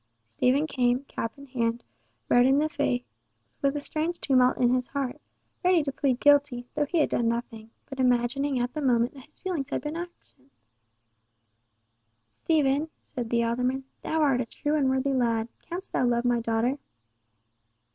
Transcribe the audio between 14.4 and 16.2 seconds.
a true and worthy lad! Canst thou